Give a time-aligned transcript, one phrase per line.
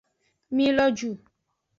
[0.55, 1.11] Mi lo ju.